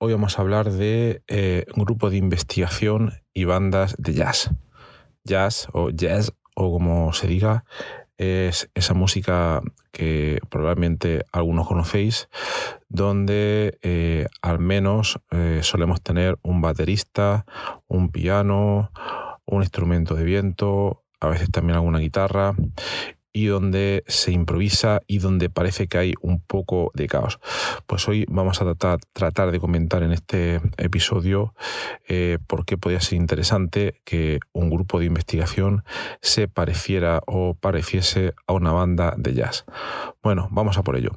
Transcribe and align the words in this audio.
hoy 0.00 0.12
vamos 0.12 0.38
a 0.38 0.42
hablar 0.42 0.70
de 0.70 1.22
eh, 1.26 1.66
un 1.74 1.84
grupo 1.84 2.08
de 2.08 2.16
investigación 2.16 3.14
y 3.34 3.44
bandas 3.44 3.96
de 3.98 4.14
jazz. 4.14 4.50
Jazz 5.24 5.68
o 5.72 5.90
jazz 5.90 6.32
o 6.54 6.70
como 6.72 7.12
se 7.12 7.26
diga, 7.26 7.64
es 8.16 8.70
esa 8.74 8.94
música 8.94 9.60
que 9.92 10.40
probablemente 10.48 11.24
algunos 11.32 11.66
conocéis, 11.66 12.28
donde 12.88 13.78
eh, 13.82 14.26
al 14.40 14.58
menos 14.58 15.20
eh, 15.30 15.60
solemos 15.62 16.00
tener 16.00 16.38
un 16.42 16.60
baterista, 16.60 17.44
un 17.86 18.10
piano, 18.10 18.90
un 19.46 19.62
instrumento 19.62 20.14
de 20.14 20.24
viento, 20.24 21.04
a 21.20 21.28
veces 21.28 21.50
también 21.50 21.76
alguna 21.76 21.98
guitarra, 21.98 22.54
y 23.38 23.46
donde 23.46 24.02
se 24.08 24.32
improvisa 24.32 25.00
y 25.06 25.18
donde 25.18 25.48
parece 25.48 25.86
que 25.86 25.96
hay 25.96 26.14
un 26.22 26.40
poco 26.40 26.90
de 26.94 27.06
caos. 27.06 27.38
Pues 27.86 28.08
hoy 28.08 28.26
vamos 28.28 28.60
a 28.60 28.74
tratar, 28.74 29.52
de 29.52 29.60
comentar 29.60 30.02
en 30.02 30.10
este 30.10 30.60
episodio 30.76 31.54
eh, 32.08 32.38
por 32.48 32.64
qué 32.64 32.76
podría 32.76 33.00
ser 33.00 33.16
interesante 33.16 34.00
que 34.04 34.40
un 34.52 34.70
grupo 34.70 34.98
de 34.98 35.04
investigación 35.04 35.84
se 36.20 36.48
pareciera 36.48 37.20
o 37.28 37.54
pareciese 37.54 38.34
a 38.48 38.54
una 38.54 38.72
banda 38.72 39.14
de 39.16 39.34
jazz. 39.34 39.64
Bueno, 40.20 40.48
vamos 40.50 40.76
a 40.76 40.82
por 40.82 40.96
ello. 40.96 41.12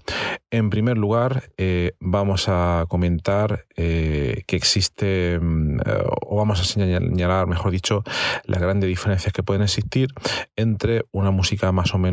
En 0.51 0.69
primer 0.69 0.99
lugar, 0.99 1.49
eh, 1.57 1.93
vamos 1.99 2.49
a 2.49 2.85
comentar 2.87 3.65
eh, 3.75 4.43
que 4.45 4.57
existe, 4.57 5.39
mm, 5.41 5.79
o 6.27 6.35
vamos 6.37 6.61
a 6.61 6.65
señalar, 6.65 7.47
mejor 7.47 7.71
dicho, 7.71 8.03
las 8.45 8.61
grandes 8.61 8.87
diferencias 8.89 9.33
que 9.33 9.41
pueden 9.41 9.63
existir 9.63 10.09
entre 10.55 11.05
una 11.11 11.31
música 11.31 11.71
más 11.71 11.95
o 11.95 11.97
menos 11.97 12.10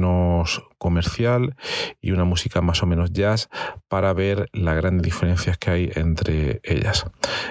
comercial 0.78 1.56
y 2.00 2.12
una 2.12 2.24
música 2.24 2.60
más 2.60 2.82
o 2.82 2.86
menos 2.86 3.12
jazz 3.12 3.48
para 3.88 4.12
ver 4.12 4.48
las 4.52 4.76
grandes 4.76 5.02
diferencias 5.02 5.58
que 5.58 5.70
hay 5.70 5.92
entre 5.94 6.60
ellas. 6.62 7.06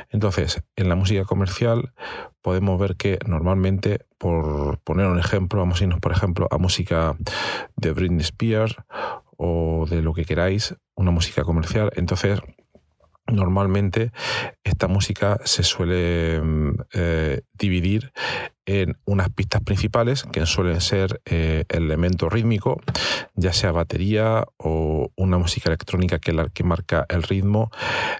Entonces, 0.09 0.63
en 0.75 0.89
la 0.89 0.95
música 0.95 1.25
comercial 1.25 1.93
podemos 2.41 2.79
ver 2.79 2.95
que 2.95 3.19
normalmente, 3.25 4.05
por 4.17 4.79
poner 4.79 5.07
un 5.07 5.19
ejemplo, 5.19 5.59
vamos 5.59 5.81
a 5.81 5.83
irnos, 5.83 5.99
por 5.99 6.11
ejemplo, 6.11 6.47
a 6.51 6.57
música 6.57 7.15
de 7.75 7.91
Britney 7.91 8.21
Spears 8.21 8.75
o 9.37 9.85
de 9.89 10.01
lo 10.01 10.13
que 10.13 10.25
queráis, 10.25 10.75
una 10.95 11.11
música 11.11 11.43
comercial. 11.43 11.91
Entonces, 11.95 12.39
Normalmente 13.29 14.11
esta 14.63 14.87
música 14.87 15.39
se 15.43 15.63
suele 15.63 16.41
eh, 16.93 17.41
dividir 17.53 18.13
en 18.67 18.97
unas 19.05 19.29
pistas 19.29 19.63
principales 19.63 20.23
que 20.23 20.45
suelen 20.45 20.81
ser 20.81 21.21
eh, 21.25 21.63
el 21.69 21.85
elemento 21.85 22.29
rítmico, 22.29 22.79
ya 23.35 23.53
sea 23.53 23.71
batería 23.71 24.45
o 24.57 25.11
una 25.15 25.37
música 25.37 25.69
electrónica 25.69 26.19
que, 26.19 26.33
la, 26.33 26.49
que 26.49 26.63
marca 26.63 27.05
el 27.09 27.23
ritmo 27.23 27.71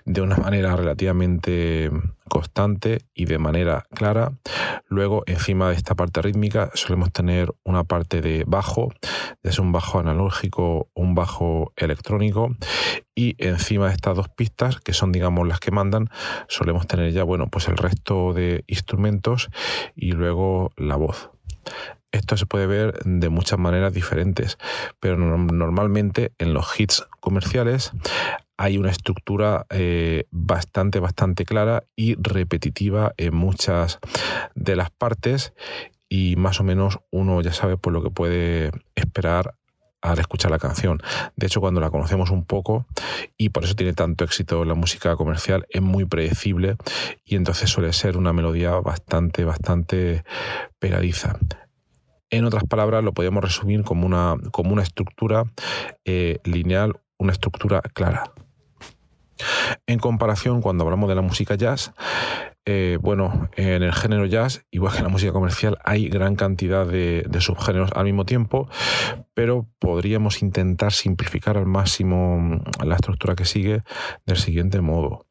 de 0.05 0.21
una 0.21 0.37
manera 0.37 0.75
relativamente 0.75 1.91
constante 2.29 2.99
y 3.13 3.25
de 3.25 3.37
manera 3.37 3.85
clara. 3.93 4.33
Luego, 4.87 5.23
encima 5.25 5.69
de 5.69 5.75
esta 5.75 5.95
parte 5.95 6.21
rítmica, 6.21 6.71
solemos 6.73 7.11
tener 7.11 7.53
una 7.63 7.83
parte 7.83 8.21
de 8.21 8.43
bajo, 8.47 8.93
es 9.43 9.59
un 9.59 9.71
bajo 9.71 9.99
analógico, 9.99 10.89
un 10.93 11.13
bajo 11.13 11.73
electrónico, 11.75 12.55
y 13.15 13.35
encima 13.39 13.87
de 13.87 13.93
estas 13.93 14.15
dos 14.15 14.29
pistas, 14.29 14.79
que 14.79 14.93
son, 14.93 15.11
digamos, 15.11 15.47
las 15.47 15.59
que 15.59 15.71
mandan, 15.71 16.09
solemos 16.47 16.85
tener 16.85 17.11
ya, 17.11 17.23
bueno, 17.23 17.47
pues 17.47 17.67
el 17.67 17.75
resto 17.75 18.33
de 18.33 18.63
instrumentos 18.67 19.49
y 19.95 20.11
luego 20.11 20.36
la 20.75 20.95
voz. 20.95 21.29
Esto 22.11 22.37
se 22.37 22.45
puede 22.45 22.67
ver 22.67 22.99
de 23.03 23.29
muchas 23.29 23.59
maneras 23.59 23.93
diferentes, 23.93 24.57
pero 24.99 25.17
normalmente 25.17 26.31
en 26.37 26.53
los 26.53 26.79
hits 26.79 27.05
comerciales 27.19 27.91
hay 28.57 28.77
una 28.77 28.89
estructura 28.89 29.65
eh, 29.69 30.25
bastante, 30.31 30.99
bastante 30.99 31.45
clara 31.45 31.83
y 31.95 32.15
repetitiva 32.15 33.13
en 33.17 33.35
muchas 33.35 33.99
de 34.55 34.75
las 34.75 34.89
partes 34.89 35.53
y 36.09 36.35
más 36.37 36.59
o 36.59 36.63
menos 36.63 36.99
uno 37.11 37.41
ya 37.41 37.53
sabe 37.53 37.77
por 37.77 37.93
lo 37.93 38.01
que 38.01 38.09
puede 38.09 38.71
esperar 38.95 39.55
al 40.11 40.19
escuchar 40.19 40.51
la 40.51 40.59
canción. 40.59 41.01
De 41.35 41.47
hecho, 41.47 41.61
cuando 41.61 41.81
la 41.81 41.89
conocemos 41.89 42.29
un 42.29 42.45
poco, 42.45 42.85
y 43.37 43.49
por 43.49 43.63
eso 43.63 43.75
tiene 43.75 43.93
tanto 43.93 44.23
éxito 44.23 44.65
la 44.65 44.73
música 44.73 45.15
comercial, 45.15 45.65
es 45.69 45.81
muy 45.81 46.05
predecible 46.05 46.77
y 47.25 47.35
entonces 47.35 47.69
suele 47.69 47.93
ser 47.93 48.17
una 48.17 48.33
melodía 48.33 48.71
bastante, 48.71 49.43
bastante 49.43 50.23
pegadiza. 50.79 51.37
En 52.29 52.43
otras 52.43 52.63
palabras, 52.65 53.03
lo 53.03 53.13
podemos 53.13 53.43
resumir 53.43 53.83
como 53.83 54.05
una, 54.05 54.35
como 54.51 54.73
una 54.73 54.83
estructura 54.83 55.45
eh, 56.03 56.39
lineal, 56.43 56.99
una 57.17 57.31
estructura 57.31 57.81
clara. 57.81 58.33
En 59.85 59.99
comparación, 59.99 60.61
cuando 60.61 60.83
hablamos 60.83 61.07
de 61.07 61.15
la 61.15 61.21
música 61.21 61.55
jazz, 61.55 61.93
eh, 62.69 62.97
bueno, 63.01 63.49
en 63.55 63.81
el 63.81 63.93
género 63.93 64.25
jazz, 64.25 64.65
igual 64.71 64.91
que 64.91 64.97
en 64.97 65.05
la 65.05 65.09
música 65.09 65.31
comercial, 65.31 65.77
hay 65.85 66.09
gran 66.09 66.35
cantidad 66.35 66.85
de, 66.85 67.25
subgéneros 67.39 67.91
al 67.95 68.03
mismo 68.03 68.25
tiempo, 68.25 68.67
pero 69.33 69.69
podríamos 69.79 70.41
intentar 70.41 70.91
simplificar 70.91 71.57
al 71.57 71.65
máximo 71.65 72.37
mm, 72.37 72.83
la 72.83 72.95
estructura 72.95 73.35
que 73.35 73.45
sigue 73.45 73.83
del 74.25 74.35
siguiente 74.35 74.81
modo. 74.81 75.25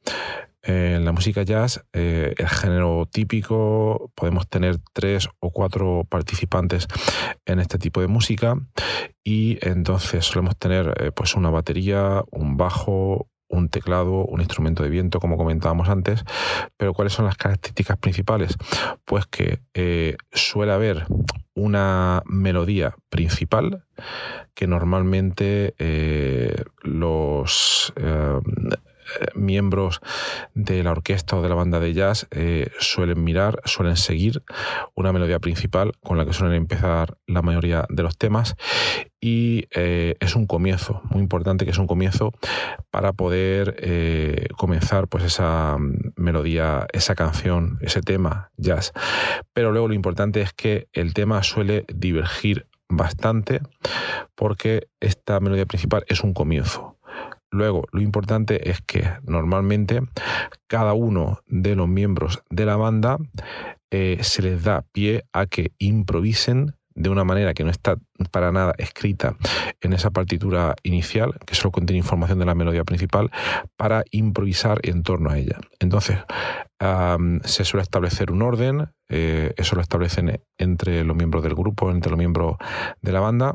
En 0.63 1.05
la 1.05 1.13
música 1.13 1.43
jazz, 1.43 1.85
eh, 1.93 2.35
el 2.39 2.49
género 2.49 3.07
típico, 3.13 4.11
podemos 4.15 4.49
tener 4.49 4.79
tres 4.95 5.29
o 5.39 5.51
cuatro 5.51 6.05
participantes 6.09 6.89
en 7.45 7.61
este 7.61 7.77
tipo 7.77 8.01
de 8.01 8.09
música 8.09 8.57
y 9.23 9.59
entonces 9.61 10.25
solemos 10.25 10.57
tener 10.57 10.95
eh, 10.99 11.13
pues 11.13 11.35
una 11.35 11.51
batería, 11.51 12.25
un 12.31 12.57
bajo, 12.57 13.29
un 13.57 13.69
teclado, 13.69 14.25
un 14.25 14.41
instrumento 14.41 14.83
de 14.83 14.91
viento, 14.91 15.21
como 15.21 15.37
comentábamos 15.37 15.89
antes. 15.89 16.25
Pero 16.77 16.95
¿cuáles 16.95 17.13
son 17.13 17.25
las 17.27 17.37
características 17.37 17.99
principales? 17.99 18.57
Pues 19.05 19.27
que 19.27 19.61
eh, 19.75 20.17
suele 20.33 20.73
haber 20.73 21.07
una 21.55 22.23
melodía 22.27 22.95
principal 23.09 23.85
que 24.55 24.67
normalmente 24.67 25.75
eh, 25.79 26.55
los 26.83 27.93
miembros 29.35 30.01
de 30.55 30.83
la 30.83 30.93
orquesta 30.93 31.37
o 31.37 31.43
de 31.43 31.49
la 31.49 31.55
banda 31.55 31.81
de 31.81 31.95
jazz 31.95 32.29
suelen 32.79 33.23
mirar, 33.25 33.61
suelen 33.65 33.97
seguir 33.97 34.43
una 34.95 35.13
melodía 35.13 35.39
principal 35.39 35.93
con 36.03 36.19
la 36.19 36.25
que 36.25 36.33
suelen 36.33 36.57
empezar 36.57 37.17
la 37.27 37.43
mayoría 37.43 37.87
de 37.89 38.03
los 38.03 38.17
temas 38.17 38.57
y 39.21 39.67
eh, 39.75 40.15
es 40.21 40.37
un 40.37 40.47
comienzo, 40.47 41.03
muy 41.11 41.21
importante 41.21 41.65
que 41.65 41.71
es 41.71 41.79
un 41.79 41.87
comienzo 41.87 42.33
para 42.91 43.13
poder 43.13 43.77
eh, 43.81 44.47
comenzar 44.57 45.09
pues 45.09 45.25
esa 45.25 45.77
mm, 45.79 46.13
melodía, 46.17 46.87
esa 46.93 47.15
canción, 47.15 47.79
ese 47.81 48.03
tema 48.03 48.51
jazz. 48.57 48.93
Pero 49.53 49.73
luego 49.73 49.89
lo 49.89 49.95
importante 49.95 50.43
es 50.43 50.53
que 50.53 50.89
el 50.93 51.15
tema 51.15 51.43
suele 51.43 51.85
divergir 51.93 52.67
bastante 52.89 53.61
porque 54.35 54.89
esta 55.01 55.41
melodía 55.41 55.67
principal 55.67 56.05
es 56.09 56.23
un 56.23 56.33
comienzo. 56.33 56.96
Luego, 57.57 57.87
lo 57.91 58.03
importante 58.03 58.71
es 58.71 58.83
que 58.83 59.09
normalmente 59.25 60.03
cada 60.67 60.93
uno 60.93 61.41
de 61.47 61.75
los 61.75 61.89
miembros 61.89 62.43
de 62.51 62.67
la 62.67 62.77
banda 62.77 63.17
eh, 63.91 64.19
se 64.21 64.43
les 64.43 64.63
da 64.63 64.85
pie 64.93 65.25
a 65.33 65.47
que 65.47 65.73
improvisen 65.79 66.75
de 66.95 67.09
una 67.09 67.25
manera 67.25 67.55
que 67.55 67.65
no 67.65 67.71
está 67.71 67.97
para 68.31 68.53
nada 68.53 68.75
escrita 68.79 69.37
en 69.81 69.95
esa 69.95 70.11
partitura 70.11 70.75
inicial, 70.83 71.39
que 71.47 71.55
solo 71.55 71.71
contiene 71.71 71.99
información 71.99 72.39
de 72.39 72.47
la 72.47 72.55
melodía 72.55 72.85
principal, 72.85 73.31
para 73.77 74.05
improvisar 74.11 74.81
en 74.83 75.03
torno 75.03 75.31
a 75.31 75.39
ella. 75.39 75.59
Entonces, 75.79 76.19
se 77.45 77.65
suele 77.65 77.83
establecer 77.83 78.31
un 78.31 78.43
orden, 78.43 78.89
eh, 79.09 79.53
eso 79.57 79.77
lo 79.77 79.83
establecen 79.83 80.41
entre 80.59 81.05
los 81.05 81.17
miembros 81.17 81.43
del 81.43 81.55
grupo, 81.55 81.91
entre 81.91 82.11
los 82.11 82.19
miembros 82.19 82.57
de 83.03 83.13
la 83.13 83.21
banda 83.21 83.55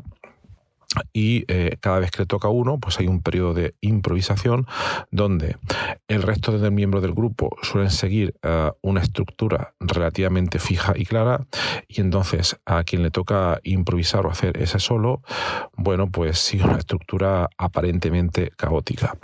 y 1.12 1.44
eh, 1.48 1.76
cada 1.80 1.98
vez 1.98 2.10
que 2.10 2.22
le 2.22 2.26
toca 2.26 2.48
uno, 2.48 2.78
pues 2.78 2.98
hay 2.98 3.06
un 3.06 3.22
periodo 3.22 3.54
de 3.54 3.74
improvisación 3.80 4.66
donde 5.10 5.56
el 6.08 6.22
resto 6.22 6.58
de 6.58 6.70
miembros 6.70 7.02
del 7.02 7.14
grupo 7.14 7.56
suelen 7.62 7.90
seguir 7.90 8.34
eh, 8.42 8.70
una 8.82 9.00
estructura 9.00 9.74
relativamente 9.80 10.58
fija 10.58 10.92
y 10.96 11.04
clara 11.04 11.46
y 11.88 12.00
entonces 12.00 12.58
a 12.66 12.84
quien 12.84 13.02
le 13.02 13.10
toca 13.10 13.60
improvisar 13.62 14.26
o 14.26 14.30
hacer 14.30 14.58
ese 14.58 14.78
solo, 14.78 15.22
bueno, 15.76 16.10
pues 16.10 16.38
sigue 16.38 16.64
una 16.64 16.78
estructura 16.78 17.48
aparentemente 17.56 18.50
caótica. 18.56 19.16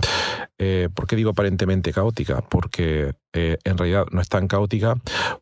Eh, 0.58 0.88
¿Por 0.92 1.06
qué 1.06 1.16
digo 1.16 1.30
aparentemente 1.30 1.92
caótica? 1.92 2.42
Porque 2.42 3.14
eh, 3.32 3.58
en 3.64 3.78
realidad 3.78 4.06
no 4.10 4.20
es 4.20 4.28
tan 4.28 4.48
caótica 4.48 4.96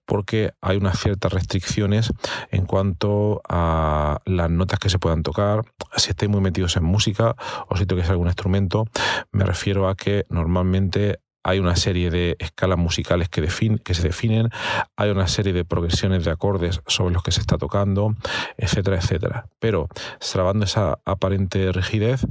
porque 0.05 0.53
hay 0.61 0.77
unas 0.77 0.99
ciertas 0.99 1.33
restricciones 1.33 2.13
en 2.51 2.67
cuanto 2.67 3.41
a 3.49 4.21
las 4.27 4.51
notas 4.51 4.79
que 4.79 4.91
se 4.91 4.99
puedan 4.99 5.23
tocar, 5.23 5.63
si 5.97 6.11
estáis 6.11 6.31
muy 6.31 6.41
metidos 6.41 6.77
en 6.77 6.85
música 6.85 7.35
o 7.69 7.77
si 7.77 7.87
toquéis 7.87 8.11
algún 8.11 8.27
instrumento, 8.27 8.85
me 9.33 9.45
refiero 9.45 9.89
a 9.89 9.95
que 9.95 10.27
normalmente 10.29 11.21
hay 11.47 11.61
una 11.61 11.77
serie 11.77 12.11
de 12.11 12.37
escalas 12.41 12.77
musicales 12.77 13.29
que, 13.29 13.41
que, 13.85 13.95
se 13.95 14.03
definen, 14.03 14.51
hay 14.97 15.11
una 15.11 15.29
serie 15.29 15.53
de 15.53 15.65
progresiones 15.65 16.25
de 16.25 16.33
acordes 16.33 16.81
sobre 16.89 17.15
los 17.15 17.23
que 17.23 17.31
se 17.31 17.41
está 17.41 17.57
tocando, 17.57 18.17
etcétera, 18.57 18.97
etcétera. 18.97 19.47
Pero, 19.61 19.87
salvando 20.19 20.65
esa 20.65 20.99
aparente 21.05 21.71
rigidez, 21.71 22.27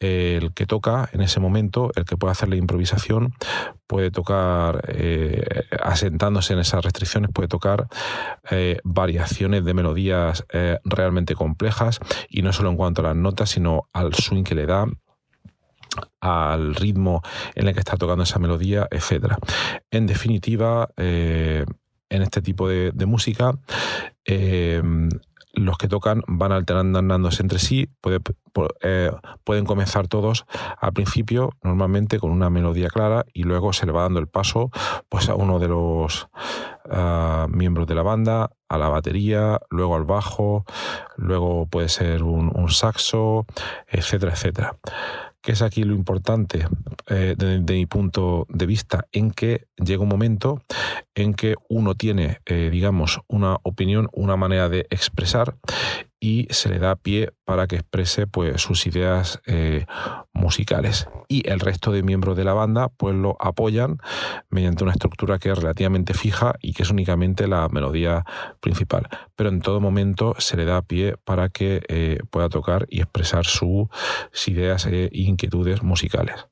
el 0.00 0.52
que 0.54 0.66
toca 0.66 1.08
en 1.12 1.20
ese 1.22 1.40
momento, 1.40 1.90
el 1.96 2.04
que 2.04 2.16
puede 2.16 2.32
hacer 2.32 2.48
la 2.48 2.56
improvisación, 2.56 3.34
puede 3.86 4.10
tocar, 4.10 4.84
eh, 4.88 5.64
asentándose 5.82 6.52
en 6.52 6.60
esas 6.60 6.84
restricciones, 6.84 7.30
puede 7.32 7.48
tocar 7.48 7.88
eh, 8.50 8.78
variaciones 8.84 9.64
de 9.64 9.74
melodías 9.74 10.44
eh, 10.52 10.78
realmente 10.84 11.34
complejas 11.34 12.00
y 12.28 12.42
no 12.42 12.52
solo 12.52 12.70
en 12.70 12.76
cuanto 12.76 13.02
a 13.02 13.08
las 13.08 13.16
notas, 13.16 13.50
sino 13.50 13.88
al 13.92 14.14
swing 14.14 14.44
que 14.44 14.54
le 14.54 14.66
da 14.66 14.86
al 16.20 16.74
ritmo 16.74 17.22
en 17.54 17.66
el 17.66 17.74
que 17.74 17.80
está 17.80 17.96
tocando 17.96 18.22
esa 18.22 18.38
melodía, 18.38 18.86
etc. 18.90 19.34
En 19.90 20.06
definitiva, 20.06 20.90
en 20.96 21.66
este 22.22 22.40
tipo 22.40 22.68
de, 22.68 22.92
de 22.92 23.06
música, 23.06 23.58
los 25.58 25.78
que 25.78 25.88
tocan 25.88 26.22
van 26.26 26.52
alternándose 26.52 27.42
entre 27.42 27.58
sí, 27.58 27.88
eh, 28.82 29.12
pueden 29.44 29.64
comenzar 29.64 30.08
todos 30.08 30.46
al 30.80 30.92
principio 30.92 31.52
normalmente 31.62 32.18
con 32.18 32.30
una 32.30 32.50
melodía 32.50 32.88
clara 32.88 33.24
y 33.32 33.44
luego 33.44 33.72
se 33.72 33.86
le 33.86 33.92
va 33.92 34.02
dando 34.02 34.20
el 34.20 34.28
paso 34.28 34.70
pues, 35.08 35.28
a 35.28 35.34
uno 35.34 35.58
de 35.58 35.68
los 35.68 36.28
ah, 36.90 37.46
miembros 37.50 37.86
de 37.86 37.94
la 37.94 38.02
banda, 38.02 38.50
a 38.68 38.78
la 38.78 38.88
batería, 38.88 39.60
luego 39.70 39.96
al 39.96 40.04
bajo, 40.04 40.64
luego 41.16 41.66
puede 41.66 41.88
ser 41.88 42.22
un, 42.22 42.50
un 42.54 42.68
saxo, 42.68 43.46
etcétera, 43.88 44.32
etcétera 44.32 44.76
que 45.48 45.52
es 45.52 45.62
aquí 45.62 45.82
lo 45.82 45.94
importante 45.94 46.66
eh, 47.06 47.34
desde 47.34 47.72
mi 47.72 47.86
punto 47.86 48.46
de 48.50 48.66
vista, 48.66 49.06
en 49.12 49.30
que 49.30 49.64
llega 49.82 50.02
un 50.02 50.08
momento 50.10 50.60
en 51.14 51.32
que 51.32 51.54
uno 51.70 51.94
tiene, 51.94 52.40
eh, 52.44 52.68
digamos, 52.70 53.20
una 53.28 53.56
opinión, 53.62 54.10
una 54.12 54.36
manera 54.36 54.68
de 54.68 54.80
expresar 54.90 55.56
y 56.20 56.46
se 56.50 56.68
le 56.68 56.78
da 56.78 56.96
pie 56.96 57.32
para 57.44 57.66
que 57.66 57.76
exprese 57.76 58.26
pues, 58.26 58.60
sus 58.60 58.86
ideas 58.86 59.40
eh, 59.46 59.86
musicales. 60.32 61.08
Y 61.28 61.48
el 61.48 61.60
resto 61.60 61.92
de 61.92 62.02
miembros 62.02 62.36
de 62.36 62.44
la 62.44 62.54
banda 62.54 62.88
pues, 62.88 63.14
lo 63.14 63.36
apoyan 63.40 63.98
mediante 64.50 64.84
una 64.84 64.92
estructura 64.92 65.38
que 65.38 65.50
es 65.50 65.58
relativamente 65.58 66.14
fija 66.14 66.54
y 66.60 66.72
que 66.72 66.82
es 66.82 66.90
únicamente 66.90 67.46
la 67.46 67.68
melodía 67.68 68.24
principal. 68.60 69.08
Pero 69.36 69.50
en 69.50 69.60
todo 69.60 69.80
momento 69.80 70.34
se 70.38 70.56
le 70.56 70.64
da 70.64 70.82
pie 70.82 71.16
para 71.24 71.48
que 71.48 71.82
eh, 71.88 72.18
pueda 72.30 72.48
tocar 72.48 72.86
y 72.90 73.00
expresar 73.00 73.46
sus 73.46 73.88
ideas 74.46 74.86
e 74.86 75.10
inquietudes 75.12 75.82
musicales. 75.82 76.46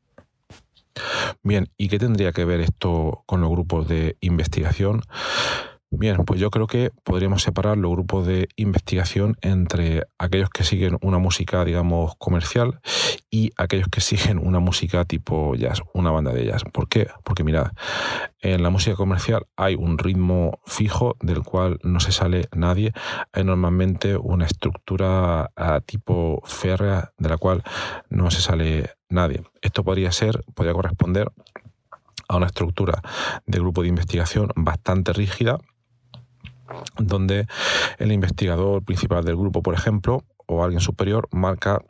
Bien, 1.43 1.69
¿y 1.77 1.89
qué 1.89 1.99
tendría 1.99 2.33
que 2.33 2.45
ver 2.45 2.61
esto 2.61 3.23
con 3.27 3.41
los 3.41 3.51
grupos 3.51 3.87
de 3.89 4.17
investigación? 4.21 5.03
Bien, 5.99 6.17
pues 6.27 6.39
yo 6.39 6.51
creo 6.51 6.67
que 6.67 6.91
podríamos 7.05 7.43
separar 7.43 7.79
los 7.79 7.91
grupos 7.91 8.27
de 8.27 8.49
investigación 8.57 9.39
entre 9.41 10.03
aquellos 10.19 10.51
que 10.51 10.63
siguen 10.63 10.99
una 11.01 11.17
música, 11.17 11.65
digamos, 11.65 12.17
comercial 12.19 12.81
y 13.31 13.53
aquellos 13.57 13.89
que 13.89 14.03
siguen 14.03 14.39
una 14.39 14.59
música 14.59 15.07
tipo 15.07 15.55
jazz, 15.55 15.81
una 15.95 16.11
banda 16.11 16.35
de 16.35 16.45
jazz. 16.45 16.65
¿Por 16.71 16.91
qué? 16.91 17.09
Porque 17.25 17.45
mirad, 17.45 17.73
en 18.41 18.63
la 18.63 18.69
música 18.69 18.95
comercial 18.95 19.47
hay 19.57 19.75
un 19.75 19.97
ritmo 19.97 20.61
fijo 20.67 21.17
del 21.21 21.43
cual 21.43 21.79
no 21.83 21.99
se 22.01 22.13
sale 22.13 22.49
nadie. 22.55 22.93
Hay 23.33 23.45
normalmente 23.45 24.19
una 24.19 24.45
estructura 24.45 25.51
a 25.57 25.81
tipo 25.81 26.43
férrea 26.45 27.13
de 27.17 27.29
la 27.31 27.39
cual 27.39 27.63
no 28.11 28.31
se 28.31 28.43
sale 28.43 28.91
nadie. 29.09 29.45
Esto 29.63 29.83
podría 29.83 30.13
ser, 30.13 30.45
podría 30.55 30.75
corresponder 30.75 31.33
a 32.29 32.37
una 32.37 32.47
estructura 32.47 33.01
de 33.47 33.59
grupo 33.61 33.81
de 33.81 33.89
investigación 33.89 34.51
bastante 34.57 35.15
rígida 35.15 35.59
donde 36.99 37.47
el 37.99 38.13
investigador 38.13 38.85
principal 38.85 39.25
del 39.25 39.37
grupo, 39.37 39.63
por 39.63 39.75
ejemplo, 39.75 40.25
o 40.47 40.63
alguien 40.63 40.81
superior, 40.81 41.29
marca 41.33 41.83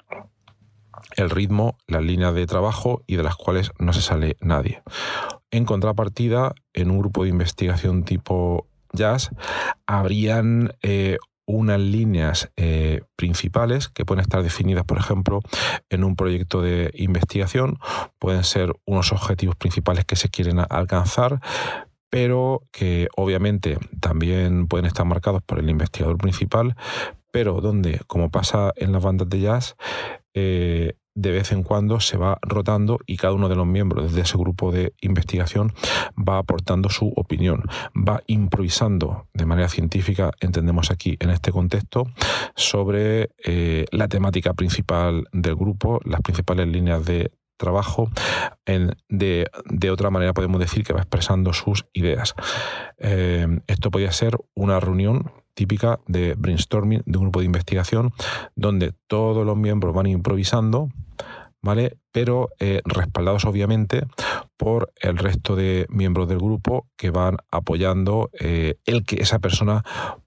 el 1.17 1.31
ritmo, 1.31 1.76
las 1.87 2.02
líneas 2.02 2.34
de 2.34 2.46
trabajo 2.46 3.02
y 3.06 3.17
de 3.17 3.23
las 3.23 3.37
cuales 3.37 3.73
no 3.78 3.93
se 3.93 4.02
sale 4.02 4.37
nadie. 4.40 4.82
En 5.50 5.64
contrapartida, 5.64 6.55
en 6.73 6.90
un 6.90 6.99
grupo 6.99 7.23
de 7.23 7.31
investigación 7.31 8.05
tipo 8.05 8.67
jazz, 8.93 9.31
habrían 9.87 10.75
eh, 10.82 11.19
unas 11.46 11.81
líneas 11.81 12.50
eh, 12.56 13.02
principales 13.14 13.88
que 13.88 14.05
pueden 14.05 14.22
estar 14.22 14.43
definidas, 14.43 14.84
por 14.84 14.99
ejemplo, 14.99 15.40
en 15.90 16.02
un 16.02 16.17
proyecto 16.17 16.61
de 16.61 16.90
investigación, 16.94 17.79
pueden 18.19 18.43
ser 18.43 18.75
unos 18.84 19.12
objetivos 19.12 19.55
principales 19.55 20.05
que 20.05 20.17
se 20.17 20.29
quieren 20.29 20.58
alcanzar, 20.69 21.40
pero 22.11 22.62
que 22.73 23.08
obviamente 23.17 23.79
también 24.00 24.69
pueden 24.69 24.87
estar 24.87 25.06
marcados 25.06 25.43
por 25.43 25.58
el 25.58 25.70
investigador 25.70 26.19
principal, 26.19 26.76
pero 27.31 27.61
donde, 27.61 28.00
como 28.06 28.31
pasa 28.31 28.73
en 28.76 28.93
las 28.93 29.03
bandas 29.03 29.29
de 29.29 29.41
jazz, 29.41 29.76
eh, 30.35 30.94
de 31.17 31.31
vez 31.32 31.50
en 31.50 31.62
cuando 31.62 31.99
se 31.99 32.19
va 32.19 32.38
rotando 32.43 32.99
y 33.06 33.17
cada 33.17 33.32
uno 33.32 33.49
de 33.49 33.56
los 33.56 33.67
miembros 33.67 34.14
de 34.14 34.20
ese 34.20 34.37
grupo 34.37 34.70
de 34.70 34.93
investigación 35.00 35.73
va 36.17 36.38
aportando 36.38 36.91
su 36.91 37.12
opinión, 37.17 37.62
va 37.97 38.23
improvisando 38.26 39.26
de 39.32 39.47
manera 39.47 39.69
científica, 39.69 40.31
entendemos 40.41 40.91
aquí 40.91 41.17
en 41.19 41.31
este 41.31 41.53
contexto, 41.53 42.05
sobre 42.55 43.31
eh, 43.44 43.87
la 43.91 44.08
temática 44.08 44.53
principal 44.53 45.26
del 45.32 45.56
grupo, 45.56 46.00
las 46.05 46.20
principales 46.20 46.69
líneas 46.69 47.05
de 47.06 47.32
trabajo, 47.56 48.11
de, 49.08 49.91
otra 49.91 50.11
manera 50.11 50.35
podemos 50.35 50.61
decir 50.61 50.85
que 50.85 50.93
va 50.93 51.00
expresando 51.00 51.53
sus 51.53 51.87
ideas. 51.93 52.35
Eh, 52.99 53.47
esto 53.67 53.91
podría 53.91 54.12
ser 54.12 54.37
una 54.55 54.81
reunión 54.81 55.31
típica 55.56 55.99
de 56.06 56.35
brainstorming 56.35 57.03
de 57.06 57.19
un 57.19 57.25
grupo 57.25 57.41
de 57.41 57.47
investigación 57.47 58.12
donde 58.55 58.93
todos 59.08 59.44
los 59.44 59.56
miembros 59.56 59.94
van 59.94 60.06
improvisando, 60.06 60.91
¿vale? 61.62 61.97
Pero 62.12 62.50
eh, 62.61 62.82
respaldados 62.85 63.47
obviamente 63.47 64.06
por 64.56 64.93
el 65.00 65.17
resto 65.17 65.56
de 65.56 65.87
miembros 65.88 66.29
del 66.29 66.38
grupo 66.38 66.88
que 66.97 67.11
van 67.11 67.38
apoyando 67.50 68.31
eh, 68.38 68.76
el 68.85 69.05
que 69.05 69.17
esa 69.17 69.38
persona 69.38 69.82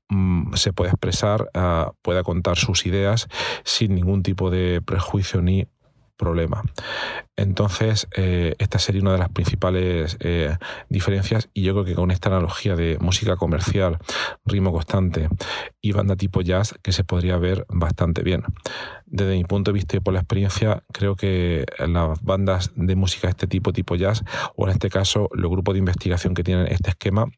mm, 0.10 0.56
se 0.56 0.74
pueda 0.74 0.92
expresar, 0.92 1.48
ah, 1.54 1.92
pueda 2.02 2.24
contar 2.24 2.58
sus 2.58 2.86
ideas 2.88 3.28
sin 3.64 3.94
ningún 3.96 4.24
tipo 4.24 4.50
de 4.50 4.82
prejuicio 4.82 5.42
ni 5.42 5.68
problema. 6.20 6.62
Entonces, 7.38 8.08
eh, 8.16 8.54
esta 8.60 8.78
sería 8.78 9.02
una 9.02 9.14
de 9.14 9.18
las 9.18 9.30
principales 9.30 10.18
eh, 10.20 10.58
diferencias 10.90 11.50
y 11.54 11.64
yo 11.64 11.74
creo 11.74 11.86
que 11.86 11.96
con 11.96 12.12
esta 12.12 12.30
analogía 12.30 12.76
de 12.76 12.98
música 13.00 13.38
comercial, 13.38 13.98
ritmo 14.46 14.74
constante 14.74 15.30
y 15.82 15.94
banda 15.94 16.18
tipo 16.18 16.42
jazz, 16.42 16.76
que 16.84 16.92
se 16.92 17.06
podría 17.06 17.38
ver 17.38 17.66
bastante 17.70 18.22
bien. 18.22 18.44
Desde 19.06 19.36
mi 19.36 19.46
punto 19.46 19.72
de 19.72 19.76
vista 19.76 19.96
y 19.96 20.02
por 20.02 20.14
la 20.14 20.20
experiencia, 20.20 20.84
creo 20.92 21.16
que 21.16 21.66
las 21.80 22.22
bandas 22.22 22.72
de 22.76 22.96
música 22.96 23.28
de 23.28 23.32
este 23.32 23.48
tipo, 23.48 23.72
tipo 23.72 23.96
jazz, 23.96 24.24
o 24.56 24.68
en 24.68 24.74
este 24.74 24.90
caso 24.90 25.30
los 25.32 25.50
grupos 25.50 25.74
de 25.74 25.80
investigación 25.80 26.34
que 26.34 26.44
tienen 26.44 26.68
este 26.68 26.90
esquema, 26.90 27.32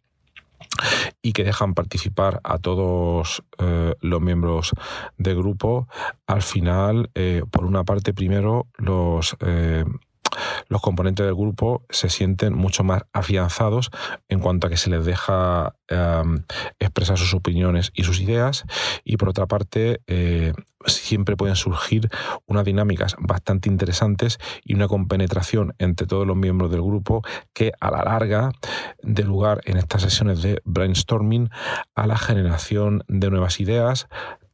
y 1.22 1.34
que 1.34 1.44
dejan 1.44 1.74
participar 1.74 2.40
a 2.44 2.58
todos 2.58 3.44
eh, 3.58 3.96
los 4.00 4.22
miembros 4.22 4.72
del 5.18 5.38
grupo. 5.38 5.88
Al 6.28 6.42
final, 6.42 7.10
eh, 7.16 7.44
por 7.50 7.66
una 7.66 7.84
parte, 7.84 8.14
primero 8.14 8.68
los 8.78 9.36
eh, 9.42 9.86
los 10.68 10.82
componentes 10.82 11.26
del 11.26 11.36
grupo 11.36 11.86
se 11.90 12.10
sienten 12.10 12.54
mucho 12.54 12.84
más 12.84 13.04
afianzados 13.14 13.92
en 14.30 14.40
cuanto 14.40 14.68
a 14.68 14.70
que 14.70 14.78
se 14.78 14.90
les 14.90 15.06
deja 15.06 15.76
em, 15.88 16.44
expresar 16.80 17.18
sus 17.18 17.34
opiniones 17.34 17.92
y 17.94 18.04
sus 18.04 18.20
ideas. 18.20 18.66
Y 19.04 19.18
por 19.18 19.30
otra 19.30 19.48
parte 19.48 20.02
eh, 20.08 20.54
siempre 20.86 21.36
pueden 21.36 21.56
surgir 21.56 22.10
unas 22.46 22.66
dinámicas 22.66 23.16
bastante 23.20 23.70
interesantes 23.70 24.40
y 24.64 24.74
una 24.74 24.88
compenetración 24.88 25.74
entre 25.78 26.08
todos 26.08 26.26
los 26.26 26.36
miembros 26.36 26.72
del 26.72 26.82
grupo 26.82 27.24
que 27.54 27.72
a 27.80 27.92
la 27.92 28.04
larga 28.04 28.52
dé 29.02 29.24
lugar 29.24 29.62
en 29.66 29.78
estas 29.78 30.04
sesiones 30.04 30.42
de 30.42 30.62
brainstorming 30.66 31.50
a 31.96 32.08
la 32.08 32.18
generación 32.18 33.04
de 33.08 33.30
nuevas 33.30 33.60
ideas, 33.60 34.08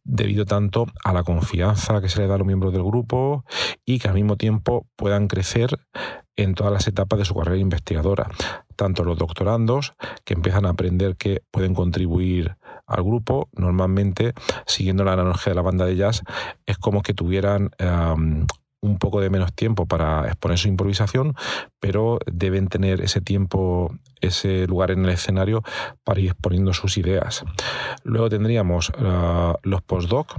debido 0.07 0.45
tanto 0.45 0.87
a 1.03 1.13
la 1.13 1.23
confianza 1.23 2.01
que 2.01 2.09
se 2.09 2.21
le 2.21 2.27
da 2.27 2.35
a 2.35 2.37
los 2.37 2.47
miembros 2.47 2.71
del 2.73 2.83
grupo 2.83 3.43
y 3.85 3.99
que 3.99 4.07
al 4.07 4.15
mismo 4.15 4.37
tiempo 4.37 4.87
puedan 4.95 5.27
crecer 5.27 5.77
en 6.37 6.53
todas 6.55 6.71
las 6.71 6.87
etapas 6.87 7.19
de 7.19 7.25
su 7.25 7.35
carrera 7.35 7.57
investigadora. 7.57 8.29
Tanto 8.75 9.03
los 9.03 9.17
doctorandos, 9.17 9.95
que 10.23 10.33
empiezan 10.33 10.65
a 10.65 10.69
aprender 10.69 11.17
que 11.17 11.41
pueden 11.51 11.73
contribuir 11.73 12.57
al 12.85 13.03
grupo, 13.03 13.49
normalmente, 13.53 14.33
siguiendo 14.65 15.03
la 15.03 15.13
analogía 15.13 15.51
de 15.51 15.55
la 15.55 15.61
banda 15.63 15.85
de 15.85 15.95
jazz, 15.95 16.23
es 16.65 16.77
como 16.77 17.01
que 17.01 17.13
tuvieran 17.13 17.71
em, 17.79 18.45
un 18.81 18.97
poco 18.97 19.21
de 19.21 19.29
menos 19.29 19.53
tiempo 19.53 19.85
para 19.85 20.27
exponer 20.27 20.57
su 20.57 20.67
improvisación, 20.67 21.35
pero 21.79 22.19
deben 22.25 22.67
tener 22.67 23.01
ese 23.01 23.21
tiempo, 23.21 23.91
ese 24.21 24.67
lugar 24.67 24.91
en 24.91 25.05
el 25.05 25.11
escenario 25.11 25.63
para 26.03 26.19
ir 26.19 26.31
exponiendo 26.31 26.73
sus 26.73 26.97
ideas. 26.97 27.43
Luego 28.03 28.29
tendríamos 28.29 28.89
uh, 28.89 29.53
los 29.63 29.81
postdoc, 29.81 30.35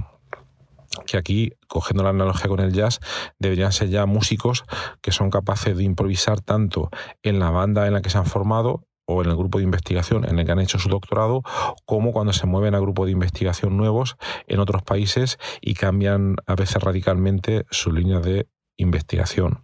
que 1.05 1.17
aquí, 1.17 1.53
cogiendo 1.67 2.03
la 2.03 2.09
analogía 2.09 2.47
con 2.47 2.59
el 2.59 2.73
jazz, 2.73 2.99
deberían 3.37 3.71
ser 3.71 3.89
ya 3.89 4.05
músicos 4.05 4.63
que 5.01 5.11
son 5.11 5.29
capaces 5.29 5.77
de 5.77 5.83
improvisar 5.83 6.41
tanto 6.41 6.89
en 7.21 7.39
la 7.39 7.51
banda 7.51 7.87
en 7.87 7.93
la 7.93 8.01
que 8.01 8.09
se 8.09 8.17
han 8.17 8.25
formado 8.25 8.85
o 9.09 9.23
en 9.23 9.29
el 9.29 9.35
grupo 9.35 9.57
de 9.57 9.63
investigación 9.63 10.23
en 10.23 10.37
el 10.37 10.45
que 10.45 10.51
han 10.51 10.59
hecho 10.59 10.77
su 10.77 10.87
doctorado, 10.87 11.41
como 11.85 12.11
cuando 12.11 12.31
se 12.31 12.45
mueven 12.45 12.75
a 12.75 12.79
grupos 12.79 13.07
de 13.07 13.11
investigación 13.13 13.75
nuevos 13.75 14.17
en 14.47 14.59
otros 14.59 14.83
países 14.83 15.39
y 15.61 15.73
cambian 15.73 16.35
a 16.45 16.55
veces 16.55 16.81
radicalmente 16.81 17.65
su 17.71 17.91
línea 17.91 18.19
de 18.19 18.47
investigación. 18.79 19.59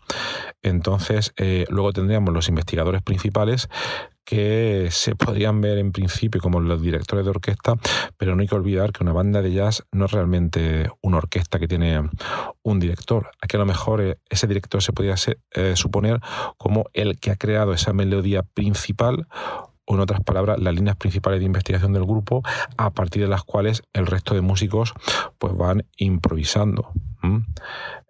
Entonces, 0.61 1.33
eh, 1.37 1.65
luego 1.69 1.93
tendríamos 1.93 2.33
los 2.33 2.49
investigadores 2.49 3.01
principales 3.01 3.69
que 4.25 4.87
se 4.89 5.15
podrían 5.15 5.61
ver 5.61 5.77
en 5.77 5.91
principio 5.91 6.41
como 6.41 6.59
los 6.59 6.81
directores 6.81 7.25
de 7.25 7.29
orquesta, 7.29 7.75
pero 8.17 8.35
no 8.35 8.41
hay 8.41 8.47
que 8.47 8.55
olvidar 8.55 8.91
que 8.91 9.03
una 9.03 9.13
banda 9.13 9.41
de 9.41 9.53
jazz 9.53 9.83
no 9.91 10.05
es 10.05 10.11
realmente 10.11 10.89
una 11.01 11.17
orquesta 11.17 11.59
que 11.59 11.67
tiene 11.67 12.09
un 12.63 12.79
director. 12.79 13.29
Aquí 13.41 13.55
a 13.55 13.59
lo 13.59 13.67
mejor 13.67 14.01
eh, 14.01 14.17
ese 14.29 14.47
director 14.47 14.81
se 14.81 14.93
podría 14.93 15.15
eh, 15.51 15.75
suponer 15.75 16.19
como 16.57 16.85
el 16.93 17.19
que 17.19 17.31
ha 17.31 17.35
creado 17.35 17.73
esa 17.73 17.93
melodía 17.93 18.41
principal 18.41 19.27
o 19.85 19.93
en 19.93 19.99
otras 19.99 20.21
palabras, 20.21 20.59
las 20.59 20.73
líneas 20.73 20.95
principales 20.95 21.39
de 21.39 21.45
investigación 21.45 21.93
del 21.93 22.05
grupo, 22.05 22.41
a 22.75 22.89
partir 22.89 23.21
de 23.21 23.27
las 23.27 23.43
cuales 23.43 23.83
el 23.93 24.07
resto 24.07 24.33
de 24.33 24.41
músicos 24.41 24.93
pues 25.37 25.55
van 25.55 25.85
improvisando. 25.97 26.91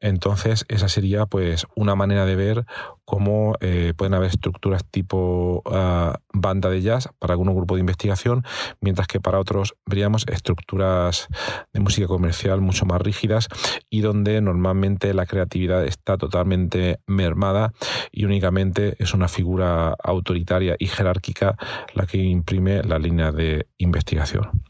Entonces, 0.02 0.66
esa 0.68 0.88
sería 0.88 1.26
pues 1.26 1.66
una 1.76 1.96
manera 1.96 2.26
de 2.26 2.36
ver 2.36 2.66
cómo 3.06 3.56
eh, 3.60 3.94
pueden 3.96 4.14
haber 4.14 4.30
estructuras 4.30 4.86
tipo 4.86 5.64
ah, 5.66 6.20
banda 6.34 6.70
de 6.70 6.82
jazz 6.82 7.10
para 7.20 7.34
algún 7.34 7.56
grupo 7.56 7.76
de 7.76 7.80
investigación, 7.80 8.44
mientras 8.82 9.08
que 9.08 9.20
para 9.20 9.40
otros 9.40 9.76
veríamos 9.86 10.26
estructuras 10.28 11.28
de 11.74 11.80
música 11.80 12.08
comercial 12.08 12.62
mucho 12.62 12.86
más 12.86 13.02
rígidas 13.02 13.48
y 13.90 14.02
donde 14.02 14.42
normalmente 14.42 15.14
la 15.14 15.26
creatividad 15.26 15.86
está 15.86 16.18
totalmente 16.18 17.00
mermada 17.08 17.72
y 18.12 18.26
únicamente 18.26 18.96
es 19.00 19.14
una 19.14 19.28
figura 19.28 19.96
autoritaria 20.04 20.76
y 20.78 20.88
jerárquica 20.88 21.58
la 21.94 22.06
que 22.06 22.18
imprime 22.18 22.84
la 22.84 23.00
línea 23.00 23.32
de 23.32 23.68
investigación. 23.78 24.64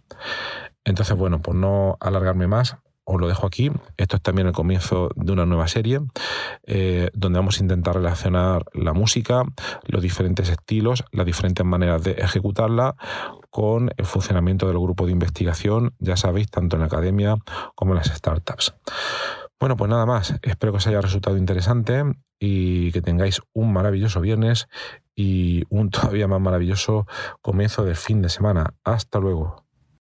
Entonces, 0.85 1.17
bueno, 1.17 1.41
por 1.41 1.55
no 1.55 1.97
alargarme 1.99 2.47
más, 2.47 2.77
os 3.05 3.21
lo 3.21 3.27
dejo 3.27 3.47
aquí. 3.47 3.71
Esto 3.97 4.17
es 4.17 4.21
también 4.21 4.47
el 4.47 4.53
comienzo 4.53 5.09
de 5.15 5.31
una 5.31 5.45
nueva 5.45 5.67
serie 5.67 6.01
eh, 6.65 7.09
donde 7.13 7.39
vamos 7.39 7.59
a 7.59 7.63
intentar 7.63 7.95
relacionar 7.95 8.65
la 8.73 8.93
música, 8.93 9.43
los 9.83 10.01
diferentes 10.01 10.49
estilos, 10.49 11.05
las 11.11 11.25
diferentes 11.25 11.65
maneras 11.65 12.03
de 12.03 12.11
ejecutarla 12.11 12.95
con 13.49 13.91
el 13.95 14.05
funcionamiento 14.05 14.67
del 14.67 14.79
grupo 14.79 15.05
de 15.05 15.13
investigación, 15.13 15.93
ya 15.99 16.17
sabéis, 16.17 16.49
tanto 16.49 16.75
en 16.75 16.81
la 16.81 16.87
academia 16.87 17.37
como 17.75 17.93
en 17.93 17.97
las 17.97 18.07
startups. 18.07 18.73
Bueno, 19.59 19.77
pues 19.77 19.89
nada 19.89 20.05
más. 20.05 20.35
Espero 20.41 20.73
que 20.73 20.77
os 20.77 20.87
haya 20.87 20.99
resultado 20.99 21.37
interesante 21.37 22.03
y 22.39 22.91
que 22.91 23.01
tengáis 23.01 23.41
un 23.53 23.71
maravilloso 23.71 24.19
viernes 24.19 24.67
y 25.15 25.63
un 25.69 25.89
todavía 25.89 26.27
más 26.27 26.41
maravilloso 26.41 27.07
comienzo 27.41 27.85
del 27.85 27.95
fin 27.95 28.21
de 28.21 28.29
semana. 28.29 28.73
Hasta 28.83 29.19
luego. 29.19 29.64